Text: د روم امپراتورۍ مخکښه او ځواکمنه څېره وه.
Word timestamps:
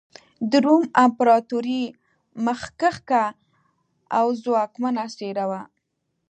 د 0.51 0.53
روم 0.65 0.83
امپراتورۍ 1.05 1.83
مخکښه 2.45 3.25
او 4.17 4.25
ځواکمنه 4.43 5.03
څېره 5.17 5.45
وه. 5.49 5.61